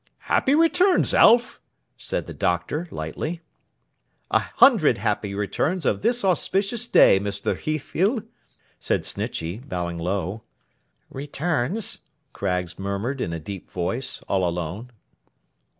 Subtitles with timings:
[0.21, 1.61] 'Happy returns, Alf!'
[1.95, 3.41] said the Doctor, lightly.
[4.31, 7.55] 'A hundred happy returns of this auspicious day, Mr.
[7.55, 8.23] Heathfield!'
[8.79, 10.41] said Snitchey, bowing low.
[11.11, 11.99] 'Returns!'
[12.33, 14.91] Craggs murmured in a deep voice, all alone.